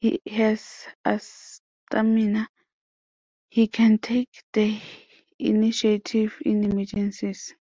[0.00, 0.88] He has
[1.88, 2.48] stamina;
[3.48, 4.80] he can take the
[5.38, 7.54] initiative in emergencies.